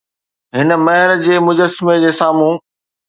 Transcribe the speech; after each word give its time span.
هن 0.55 0.69
مهر 0.85 1.09
جي 1.23 1.35
مجسمي 1.45 1.95
جي 2.01 2.11
سامهون 2.19 2.55